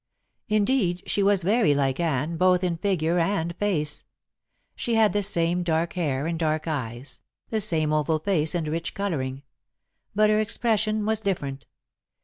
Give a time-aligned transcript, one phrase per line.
[0.49, 4.03] Indeed, she was very like Anne, both in figure and face.
[4.75, 8.95] She had the same dark hair and dark eyes, the same oval face and rich
[8.95, 9.43] coloring.
[10.15, 11.67] But her expression was different.